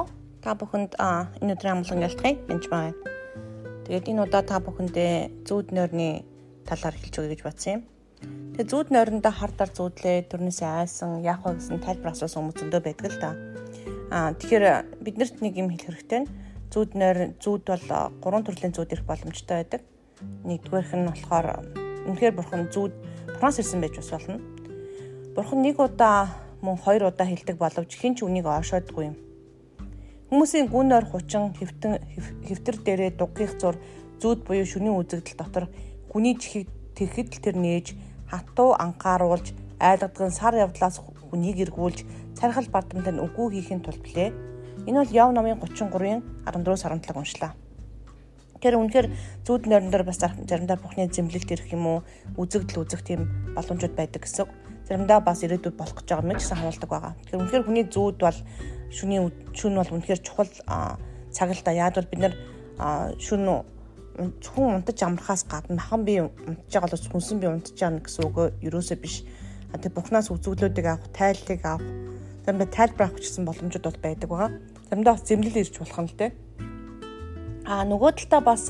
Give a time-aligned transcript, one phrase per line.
[0.00, 0.08] уу?
[0.40, 2.96] Та бүхэнд энэ өдрийн амгалан ялтгыг бинж байна.
[3.84, 6.24] Тэгээд энэ удаа та бүхэндээ зүүд нойрны
[6.64, 7.82] талаар хэлж өгье гэж бодсон юм.
[8.56, 13.08] Тэгээд зүүд нойрондоо хардаар зүүдлээ, төрнөөсөө айсан, яах вэ гэсэн тайлбар асуусан хүмүүс зөндөө байдаг
[13.10, 13.30] л та.
[14.12, 14.64] Аа тэгэхээр
[15.04, 16.30] биднэрт нэг юм хэлэх хэрэгтэй нь
[16.72, 17.86] зүүд нойр зүүд бол
[18.22, 19.82] гурван төрлийн зүүд ирэх боломжтой байдаг.
[20.44, 21.46] Нэгдүгээрх нь болохоор
[22.08, 22.92] үнэхээр бурхан зүүд
[23.40, 24.38] Франц ирсэн байж бас болно.
[25.34, 26.28] Бурхан нэг удаа
[26.60, 29.16] мөн хоёр удаа хилдэг боловч хэн ч үнийг оошоодгүй юм.
[30.30, 31.98] Хүмүүсийн гүн ойр хучин хэвтэн
[32.46, 33.74] хэвтэр дээрээ дуггих зур
[34.22, 35.66] зүуд буюу шүний үзэгдэл дотор
[36.06, 37.98] хүний чихийг тэрхэд л тэр нээж
[38.30, 39.50] хатуу анхааруулж
[39.82, 42.06] айлгадган сар явдлаас хүнийг эргүүлж
[42.38, 44.30] цархал бардамтай нь үгүй хийхин тулд блэ.
[44.86, 47.52] Энэ бол Яв номын 33-ын 14-өөс 17 уншлаа.
[48.62, 49.10] Тэр үнэхээр
[49.42, 51.98] зүуд нойрон дээр бас заримдаа бухны зэмлэлт ирэх юм уу
[52.38, 53.26] үзэгдэл үзэх тийм
[53.58, 54.46] боломжууд байдаг гэсэн
[54.90, 57.14] заримдаа бас ирээдүйд болох гэж байгаа мэт гэсэн харуулдаг байгаа.
[57.22, 58.38] Тэгэхээр үнэхээр хүний зүүд бол
[58.90, 59.20] шүний
[59.54, 60.50] шүн бол үнэхээр чухал
[61.30, 61.70] цаг л да.
[61.70, 62.34] Яг бол бид нар
[63.22, 63.62] шүн
[64.42, 68.36] зөвхөн унтаж амрахаас гадна махан би унтаж байгаа бол хүнсэн би унтаж байгаа гэсэн үг
[68.66, 69.22] ерөөсөө биш.
[69.70, 71.86] Тэгээ бухнаас үзүүлэлтийг авах, тайллыг авах,
[72.42, 74.50] заримдаа тайлбар авах гэсэн боломжууд бол байдаг байгаа.
[74.90, 76.30] Заримдаа бас зэмлэл ирж болох нь л дээ.
[77.70, 78.66] А нөгөө талдаа бас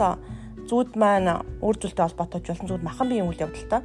[0.69, 1.33] зүуд маань
[1.65, 3.81] үр зүйлтэй холбоотой ч болсон зүуд махан биеийн үйл явдалтай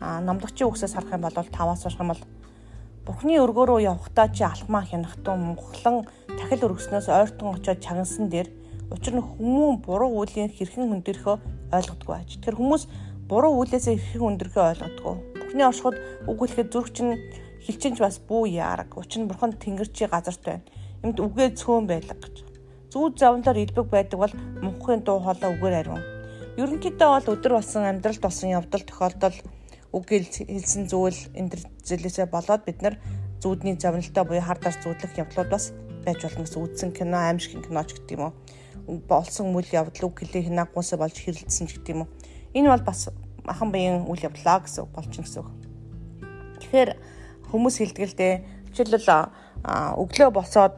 [0.00, 2.22] а номлогчийн үгсээс харах юм бол 5-аас сурах юм бол
[3.06, 8.50] Бурхны өргөө рүү явхдаа чи алхмаа хянахтун мөнхлөн тахил өргснөөс ойртон очиод чагансан дээр
[8.90, 11.36] учир нь хүмүүн буруу үеийн хэрхэн хүндэрхөө
[11.70, 12.28] ойлгодгүй аж.
[12.34, 12.82] Тэгэхээр хүмүүс
[13.30, 15.14] буруу үлээсээ хэрхэн хүндэрхөө ойлгодгүй.
[15.38, 17.14] Бурхны оршиход үг хэлэхэд зүрх чинь
[17.62, 18.90] хилчинч бас бүү яараг.
[18.98, 20.66] Учир нь бурхан тэнгэрчийн газарт байна.
[21.06, 22.42] Эмд үгээ цөөн байлга гэж.
[22.90, 26.02] Зүүд завнлаар илбэг байдаг бол мөнхийн дуу хоолой үгээр ариун.
[26.58, 29.36] Ерөнхийдөө бол өдөр болсон амьдралд болсон явдал тохиолдол
[29.96, 33.00] үг хэлсэн зүйл энэ төр зэлээсээ болоод бид нар
[33.40, 35.72] зүудний зовнилтой буюу хар дарс зүудлэх явдлууд бас
[36.04, 39.00] байж болно гэсэн үдсэн кино аимшиг киноч гэдэг юм уу.
[39.08, 42.12] Болсон үйл явдал үг хэлээ хинаагуусаа болж хэрэлдсэн ч гэдэг юм уу.
[42.52, 43.08] Энэ бол бас
[43.40, 45.50] махан биеийн үйл явдлаа гэсэн болчихно гэсэн үг.
[46.60, 46.90] Тэгэхээр
[47.48, 47.76] хүмүүс
[48.20, 48.34] дээ
[48.76, 49.10] жишээлбэл
[49.96, 50.76] өглөө босоод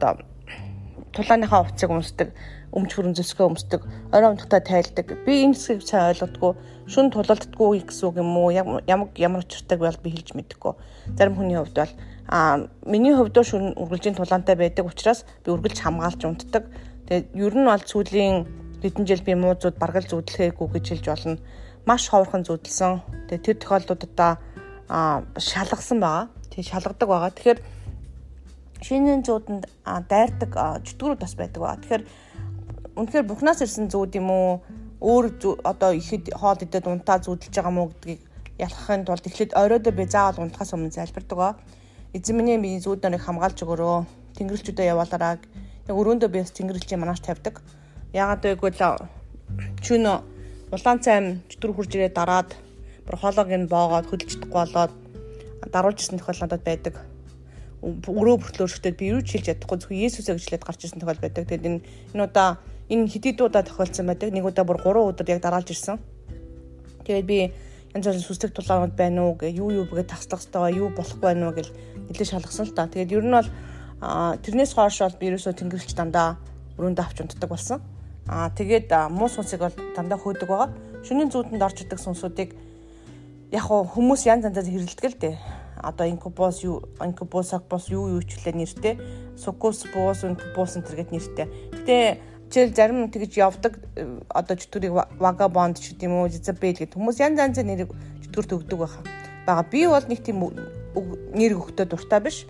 [1.13, 2.29] тулааныхаа хувцсыг өмсдөг
[2.73, 3.81] өмч хүрэн зөскөө өмсдөг,
[4.13, 5.25] орой унтахтаа тайлдаг.
[5.25, 6.53] Би энэ хэсгийг сайн ойлгодгүй,
[6.85, 8.49] шүн тулалддаггүй гэсэн үг юм уу?
[8.53, 10.73] Ямар ямар учиртайг бол би хэлж мэдэхгүй.
[11.17, 11.93] Зарим хүний хувьд бол
[12.29, 16.69] а миний хувьд шүн үргэлжийн тулаантай байдаг учраас би үргэлж хамгаалж унтдаг.
[17.09, 18.45] Тэгээд ер нь бол сүүлийн
[18.81, 21.37] хэдэн жил би муузууд баргал зүудлэхээгүй гэж хэлж болно.
[21.89, 23.01] Маш ховорхон зүудэлсэн.
[23.29, 24.37] Тэгээд тэр тохиолдлуудаа
[24.89, 26.29] а шалгасан байгаа.
[26.53, 27.33] Тэг шалгадаг байгаа.
[27.33, 27.59] Тэгэхээр
[28.81, 30.51] шинийн зууданд дайрдаг
[30.85, 31.81] чөтгөрүүд бас байдаг байгаа.
[31.81, 32.03] Тэгэхээр
[32.99, 34.59] үнэхээр бухнаас ирсэн зүүд юм уу?
[34.99, 35.31] Өөр
[35.63, 38.19] одоо ихэд хоол идээд унтаа зүудэлж байгаа мó гэдгийг
[38.59, 41.55] ялахын тулд эхлээд оройдоо би заавал унтахаас өмнө залбирдаг.
[42.11, 43.97] Эзэн минь би зүүд нарыг хамгаалж өгөрөө.
[44.35, 45.39] Тэнгэрлэгчүүдэд яваалараа.
[45.87, 47.63] Яг өрөөндөө би бас тэнгэрлэгчийн манаач тавьдаг.
[48.11, 49.07] Яагаад гэвэл
[49.79, 50.03] чүн
[50.75, 52.51] улаан цайм чөтгөр хурж ирээ дараад
[53.07, 54.93] бүр хоолойг нь боогоод хөдөлж чадахгүй болоод
[55.71, 56.95] даруулж ирсэн тохиолдод байдаг
[57.79, 61.23] өрөө бүртлөө өршөлтөд би юу ч хэлж чадахгүй зөвхөн Есүсээ гэж хэлээд гарч ирсэн тохиол
[61.23, 61.47] байдаг.
[61.47, 61.79] Тэгээд энэ
[62.11, 62.59] энэ удаа
[62.89, 64.33] энэ хэдий удаа тохиолдсон байдаг.
[64.33, 65.97] Нэг удаа бүр 3 өдөр яг дараалж ирсэн.
[67.05, 67.53] Тэгээд би
[67.93, 71.49] янз бүрийн сүслэг тулаанууд байна уу гэ юу юу бүгэ таслах хэрэгтэй юу болох байна
[71.49, 71.71] уу гэл
[72.09, 72.89] нэлээд шалгасан л та.
[72.89, 73.49] Тэгээд ер нь бол
[74.41, 76.37] тэрнээс хойш бол би ерөөсөө тэнгэрлэгч дандаа
[76.77, 77.81] өрөөндөө авч унтдаг болсон.
[78.29, 80.69] Аа тэгээд муу сүнсийг бол дандаа хөөдөг байгаа.
[81.05, 82.53] Шөнийн зүүдэнд орж идэг сүнсүүдийг
[83.53, 85.35] яг хүмүүс янз янзаар хэрэлдэг л дээ
[85.81, 88.95] одоо инкубос юу инкубос акбос юу юу ч үлээ нэртэй
[89.39, 91.47] сукус бус инкубос энэ төргээд нэртэй.
[91.71, 91.97] Гэтэ
[92.49, 93.77] жишээл зарим тэгж явдаг
[94.33, 94.93] одоо чөтгөрийг
[95.53, 97.93] бонд ч гэдэм үү зизабел гэдэг хүмүүс янз янзын нэрийг
[98.25, 99.03] чөтгөрт өгдөг байхаа.
[99.45, 100.49] Бага би бол нэг тийм
[101.37, 102.49] нэр өгөхдөө дуртай биш.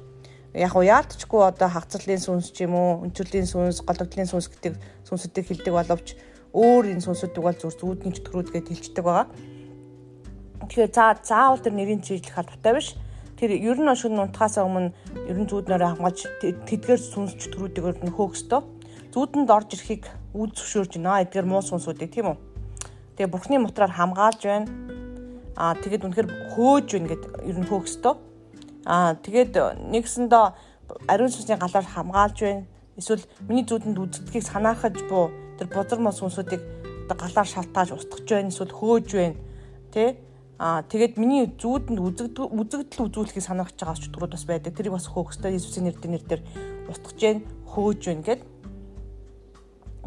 [0.56, 5.46] Яг уу яалтчгүй одоо хагцлын сүнс ч юм уу, өнчөрлийн сүнс, голөгдлийн сүнс гэдэг сүнсүүдийг
[5.46, 6.16] хилдэг боловч
[6.56, 9.28] өөр энэ сүнсүүдийг бол зүр зүудний чөтгөрүүд гэж хэлцдэг байгаа.
[10.64, 12.98] Тэгэхээр за заавал тэр нэрийн чиглэх албатай биш
[13.38, 14.90] тэр ер нь шүн унтахаас өмнө
[15.30, 18.79] ер нь зүүднөрөө хамгаалж тэдгээр сүнс чөтгөрүүдийг нь хөөхсдөө
[19.14, 20.06] зүудэнд орж ирэхийг
[20.38, 22.38] үд зөвшөөрж байна эдгээр муу сүнсүүдийг тийм үү.
[23.18, 24.70] Тэгээ бурхны мутраар хамгаалж байна.
[25.58, 28.14] Аа тэгээд үнэхээр хөөж байна гэд ер нь хөөхстөө.
[28.86, 29.54] Аа тэгээд
[29.90, 30.46] нэгсэндээ
[31.10, 32.64] ариун сүнсний галаар хамгаалж байна.
[33.02, 36.62] Эсвэл миний зүудэнд үзддгийг санаахаж буу тэр бузар муу сүнсүүдийг
[37.10, 39.42] галаар шалтааж устгаж байна эсвэл хөөж байна.
[39.90, 40.22] Тэ?
[40.62, 44.78] Аа тэгээд миний зүудэнд үзэгдэл үзэгдэл үзүүлэхийг санаахж байгаа ч төрүүд бас байдаг.
[44.78, 46.42] Тэрийг бас хөөхстой Иесусийн нэрээр нэрээр
[46.94, 47.38] устгаж гэн
[47.74, 48.59] хөөж гэн гэдэг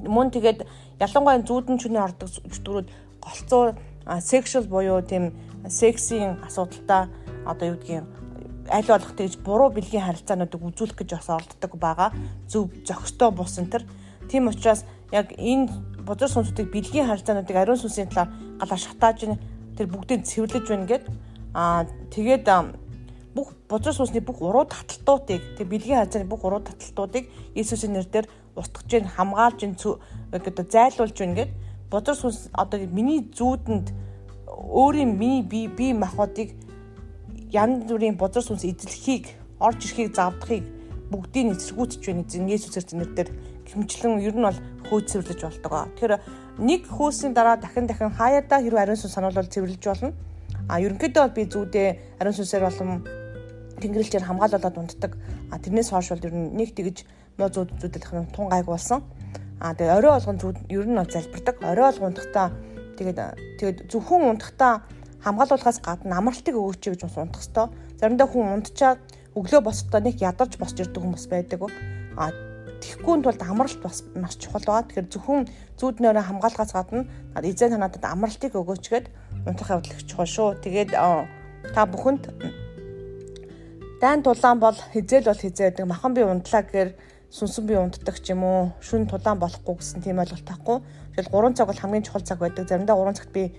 [0.06, 0.66] Мөн тэгээд
[1.00, 2.88] ялангуяа зүүдэн чүний ордог чөтгөрүүд
[3.22, 3.74] голцоо
[4.20, 5.32] sexual буюу тийм
[5.68, 7.06] сексийн асуудалтай
[7.46, 8.06] одоо юу гэдгийг
[8.70, 12.10] аль болох тэгж буруу бэлгийн харилцаануудыг үзүүлэх гэж бас оролддог байгаа.
[12.46, 13.84] Зөв зохистой бус энэ төр.
[14.30, 15.70] Тийм учраас яг энэ
[16.06, 19.18] бузар сүнсүүдийг бэлгийн харилцаануудыг ариун сүнсийн талаар галаа шатааж
[19.76, 21.04] тэр бүгдийг цэвэрлэж байна гэд
[21.54, 22.46] аа тэгээд
[23.34, 28.86] бүх бузар сүнсний бүх уруу таталтуудыг тэг бэлгийн харилцааны бүх уруу таталтуудыг Иесусийн нэрээр устгаж
[28.90, 29.74] гин хамгаалж гин
[30.32, 31.50] гэдэг зайлуулж гин гэд
[31.90, 33.92] бузар сүнс одоо миний зүүдэнд
[34.46, 36.52] өөрийн миний бие бие махбодыг
[37.52, 39.28] янз бүрийн бузар сүнс эзлэхийг
[39.60, 40.64] орж ирэхийг завдахыг
[41.12, 43.30] бүгдийг эсэргүүцэж байна гэсэн Есүсээр зэнэрээр
[43.68, 44.58] хэмжлэн ер нь бол
[44.88, 45.72] хөөцөрлөж болдог.
[45.96, 46.14] Тэгэхээр
[46.64, 50.12] нэг хөөсний дараа дахин дахин хаяада хэрвээ ариун сүнс сануулбал цэвэрлэж болно.
[50.68, 51.88] А ерөнхийдөө бол би зүүдээ
[52.20, 53.04] ариун сүнсээр болон
[53.80, 55.12] тэнгэрлэгчээр хамгаалуулаад унтдаг.
[55.52, 57.04] А тэрнээс хойш бол ер нь нэг тэгж
[57.38, 59.02] муу зүүд зүүдэлх тун гайг болсон.
[59.60, 61.56] А тэгээ орой болгон зүүд ер нь залбирдаг.
[61.62, 62.48] Орой болгон унтахтаа
[62.98, 63.18] тэгээд
[63.58, 64.82] тэгээд зөвхөн унтахтаа
[65.22, 67.70] хамгаалуулахаас гадна амралтыг өгөөч гэж бас унтах хэвээр.
[67.98, 69.00] Заримдаа хүн унтчаад
[69.38, 71.70] өглөө босохдоо нэг ядарч босч ирдэг хүмүүс байдаг.
[72.18, 72.34] А
[72.82, 74.90] Тэгэхгүй тулд амралт бас маш чухал байгаа.
[74.90, 75.46] Тэгэхээр зөвхөн
[75.78, 77.06] зүүднээрээ хамгаалахаас гадна
[77.38, 79.06] эзэн танадад амралтыг өгөөч гээд
[79.46, 80.58] унтах явдал их чухал шүү.
[80.66, 82.26] Тэгээд та бүхэнд
[84.02, 86.90] дайн тулаан бол хизээл бол хизээ гэдэг махан би унтлаа гэхээр
[87.32, 90.84] сүнсэн би унтдаг ч юм уу шүн тулаан болохгүй гэсэн тийм ойлголт тахгүй.
[91.16, 92.68] Тэгэл 3 цаг бол хамгийн чухал цаг байдаг.
[92.68, 93.56] Заримдаа 3 цагт би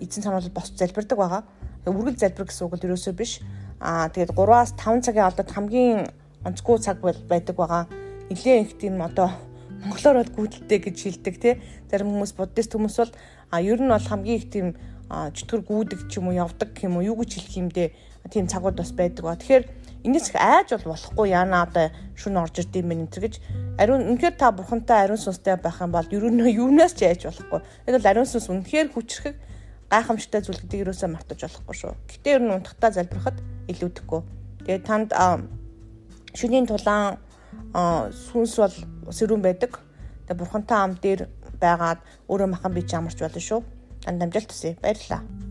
[0.00, 1.44] эзэн санаалал босч залбирдаг байгаа.
[1.84, 3.44] Үргэл залбир гэсэн үг л ерөөсөө биш.
[3.84, 6.08] Аа тэгээд 3-аас 5 цагийн алдад хамгийн
[6.40, 7.84] онцгүй цаг байдаг байгаа
[8.32, 9.28] нэлээд их тийм одоо
[9.84, 11.54] монголоор бол гүйдэлтэй гэж хэлдэг тий.
[11.92, 13.12] Зарим хүмүүс буддист хүмүүс бол
[13.52, 14.72] а ер нь бол хамгийн их тийм
[15.12, 17.92] чөтгөр гүйдэг ч юм уу явдаг юм уу юу гэж хэлэх юм дээ
[18.32, 19.36] тийм цагууд бас байдаг ба.
[19.36, 23.34] Тэгэхээр энэс их айж бол болохгүй яана одоо шүн орж ирд юм энэ гэж
[23.78, 27.60] ариун үнэхээр та бурхантай ариун сүнстэй байх юм бол нь юунаас ч айж болохгүй.
[27.86, 29.36] Энэ бол ариун сүнс үнэхээр хүчрэх
[29.92, 31.92] гайхамшигтай зүйл гэдгийг юусаа мартаж болохгүй шүү.
[32.10, 33.38] Гэтэ ер нь унтахтаа залбирахад
[33.68, 34.20] илүүдэхгүй.
[34.66, 35.10] Тэгээд танд
[36.34, 37.20] шүний тулаан
[38.10, 38.76] сүнс бол
[39.12, 39.78] сэрүүн байдаг.
[40.26, 41.28] Тэгээ бурхантай ам дээр
[41.60, 43.60] байгаад өөрөө махан бич амарч болно шүү.
[44.04, 44.76] Танд амжилт хүсье.
[44.80, 45.41] Баярлалаа.